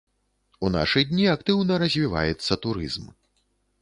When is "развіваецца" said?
1.85-2.59